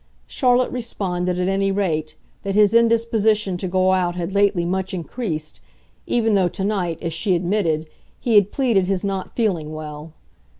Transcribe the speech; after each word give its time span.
Charlotte 0.25 0.71
responded, 0.71 1.37
at 1.37 1.47
any 1.47 1.71
rate, 1.71 2.15
that 2.41 2.55
his 2.55 2.73
indisposition 2.73 3.55
to 3.55 3.67
go 3.67 3.91
out 3.91 4.15
had 4.15 4.33
lately 4.33 4.65
much 4.65 4.95
increased 4.95 5.59
even 6.07 6.33
though 6.33 6.47
to 6.47 6.63
night, 6.63 6.97
as 7.03 7.13
she 7.13 7.35
admitted, 7.35 7.87
he 8.19 8.33
had 8.33 8.51
pleaded 8.51 8.87
his 8.87 9.03
not 9.03 9.35
feeling 9.35 9.71
well. 9.71 10.11